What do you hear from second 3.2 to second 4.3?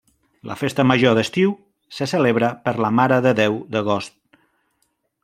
de Déu d'Agost.